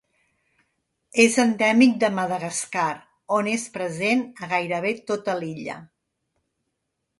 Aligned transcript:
És 1.23 1.35
endèmic 1.43 1.93
de 2.05 2.09
Madagascar, 2.21 2.87
on 3.39 3.51
és 3.53 3.67
present 3.77 4.25
a 4.47 4.51
gairebé 4.57 4.97
tota 5.13 5.39
l'illa. 5.45 5.77